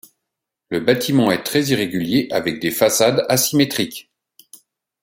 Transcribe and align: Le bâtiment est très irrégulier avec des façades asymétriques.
Le 0.69 0.79
bâtiment 0.79 1.29
est 1.31 1.43
très 1.43 1.65
irrégulier 1.65 2.27
avec 2.31 2.59
des 2.59 2.71
façades 2.71 3.23
asymétriques. 3.29 4.11